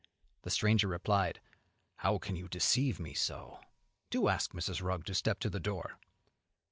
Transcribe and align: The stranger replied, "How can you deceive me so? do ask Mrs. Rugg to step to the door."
The 0.41 0.49
stranger 0.49 0.87
replied, 0.87 1.39
"How 1.97 2.17
can 2.17 2.35
you 2.35 2.47
deceive 2.47 2.99
me 2.99 3.13
so? 3.13 3.59
do 4.09 4.29
ask 4.29 4.51
Mrs. 4.53 4.81
Rugg 4.81 5.05
to 5.05 5.13
step 5.13 5.39
to 5.41 5.49
the 5.51 5.59
door." 5.59 5.99